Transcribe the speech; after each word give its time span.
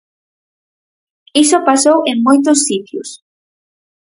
Iso 1.43 1.57
pasou 1.69 1.97
en 2.11 2.17
moitos 2.27 2.59
sitios. 2.67 3.09